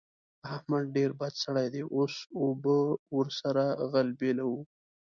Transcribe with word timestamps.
احمد 0.53 0.83
ډېر 0.95 1.11
بد 1.19 1.33
سړی 1.43 1.67
دی؛ 1.73 1.83
اوس 1.95 2.13
اوبه 2.41 2.77
ور 3.15 3.27
سره 3.39 3.63
غلبېلوو. 3.91 4.57